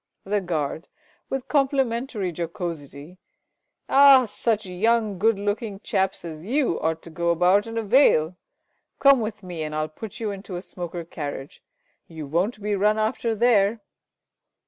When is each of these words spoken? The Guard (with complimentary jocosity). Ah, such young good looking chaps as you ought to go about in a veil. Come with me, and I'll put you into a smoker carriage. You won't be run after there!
The 0.23 0.41
Guard 0.41 0.87
(with 1.29 1.47
complimentary 1.47 2.33
jocosity). 2.35 3.19
Ah, 3.87 4.25
such 4.25 4.65
young 4.65 5.19
good 5.19 5.37
looking 5.37 5.79
chaps 5.81 6.25
as 6.25 6.43
you 6.43 6.79
ought 6.79 7.03
to 7.03 7.11
go 7.11 7.29
about 7.29 7.67
in 7.67 7.77
a 7.77 7.83
veil. 7.83 8.35
Come 8.97 9.21
with 9.21 9.43
me, 9.43 9.61
and 9.61 9.75
I'll 9.75 9.89
put 9.89 10.19
you 10.19 10.31
into 10.31 10.55
a 10.55 10.61
smoker 10.63 11.05
carriage. 11.05 11.61
You 12.07 12.25
won't 12.25 12.63
be 12.63 12.75
run 12.75 12.97
after 12.97 13.35
there! 13.35 13.81